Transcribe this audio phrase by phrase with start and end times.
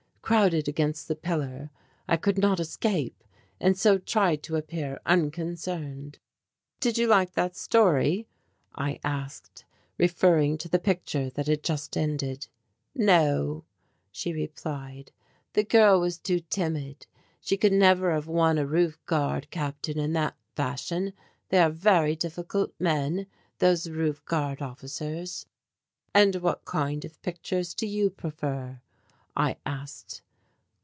[0.23, 1.71] Crowded against the pillar
[2.07, 3.21] I could not escape
[3.59, 6.19] and so tried to appear unconcerned.
[6.79, 8.27] "Did you like that story?"
[8.73, 9.65] I asked,
[9.97, 12.47] referring to the picture that had just ended.
[12.95, 13.65] "No,"
[14.09, 15.11] she replied,
[15.51, 17.07] "the girl was too timid.
[17.41, 21.11] She could never have won a roof guard captain in that fashion.
[21.49, 23.27] They are very difficult men,
[23.59, 25.45] those roof guard officers."
[26.13, 28.79] "And what kind of pictures do you prefer?"
[29.33, 30.21] I asked.